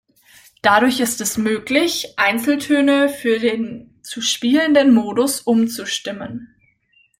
Dadurch 0.63 0.99
ist 0.99 1.21
es 1.21 1.37
möglich, 1.37 2.17
Einzeltöne 2.17 3.07
für 3.07 3.37
den 3.37 3.99
zu 4.01 4.19
spielenden 4.23 4.95
Modus 4.95 5.41
umzustimmen. 5.41 6.55